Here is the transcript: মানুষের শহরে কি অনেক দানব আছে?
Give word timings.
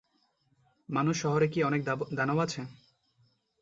মানুষের 0.89 1.21
শহরে 1.21 1.47
কি 1.47 1.59
অনেক 1.63 1.81
দানব 2.17 2.37
আছে? 2.45 2.61